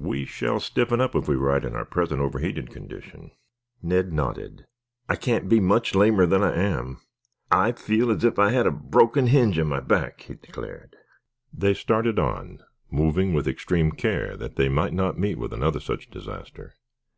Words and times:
"We 0.00 0.24
shall 0.24 0.58
stiffen 0.58 1.02
up 1.02 1.14
if 1.14 1.28
we 1.28 1.36
ride 1.36 1.62
in 1.66 1.74
our 1.74 1.84
present 1.84 2.22
overheated 2.22 2.70
condition." 2.70 3.32
Ned 3.82 4.10
nodded. 4.10 4.64
"I 5.06 5.16
can't 5.16 5.50
be 5.50 5.60
much 5.60 5.94
lamer 5.94 6.24
than 6.24 6.42
I 6.42 6.54
am. 6.56 7.02
I 7.50 7.72
feel 7.72 8.10
as 8.10 8.24
if 8.24 8.38
I 8.38 8.52
had 8.52 8.66
a 8.66 8.70
broken 8.70 9.26
hinge 9.26 9.58
in 9.58 9.66
my 9.66 9.80
back," 9.80 10.22
he 10.22 10.32
declared. 10.36 10.96
They 11.52 11.74
started 11.74 12.18
on, 12.18 12.62
moving 12.90 13.34
with 13.34 13.46
extreme 13.46 13.92
care 13.92 14.34
that 14.38 14.56
they 14.56 14.70
might 14.70 14.94
not 14.94 15.18
meet 15.18 15.36
with 15.36 15.52
another 15.52 15.80
such 15.80 16.08
disaster. 16.08 16.72